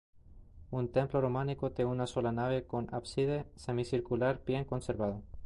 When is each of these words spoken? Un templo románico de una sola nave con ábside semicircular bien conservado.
Un 0.71 0.91
templo 0.91 1.21
románico 1.21 1.69
de 1.69 1.85
una 1.85 2.07
sola 2.07 2.31
nave 2.31 2.65
con 2.65 2.87
ábside 2.91 3.45
semicircular 3.55 4.41
bien 4.47 4.65
conservado. 4.65 5.21